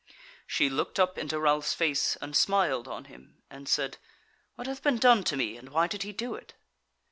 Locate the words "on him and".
2.87-3.69